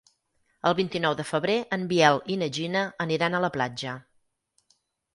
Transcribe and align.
El 0.69 0.75
vint-i-nou 0.79 1.17
de 1.19 1.25
febrer 1.33 1.59
en 1.77 1.85
Biel 1.93 2.19
i 2.35 2.41
na 2.45 2.49
Gina 2.59 2.83
aniran 3.09 3.37
a 3.37 3.45
la 3.49 3.55
platja. 3.59 3.99